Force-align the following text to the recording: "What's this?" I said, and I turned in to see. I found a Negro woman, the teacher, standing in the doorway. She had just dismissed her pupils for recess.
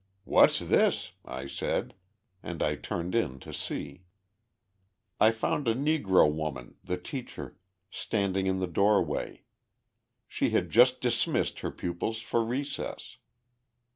"What's 0.23 0.57
this?" 0.57 1.11
I 1.25 1.45
said, 1.45 1.93
and 2.41 2.63
I 2.63 2.73
turned 2.73 3.13
in 3.13 3.39
to 3.41 3.53
see. 3.53 4.05
I 5.19 5.29
found 5.29 5.67
a 5.67 5.75
Negro 5.75 6.27
woman, 6.33 6.73
the 6.83 6.97
teacher, 6.97 7.59
standing 7.91 8.47
in 8.47 8.57
the 8.57 8.65
doorway. 8.65 9.43
She 10.27 10.49
had 10.49 10.71
just 10.71 11.01
dismissed 11.01 11.59
her 11.59 11.69
pupils 11.69 12.19
for 12.19 12.43
recess. 12.43 13.17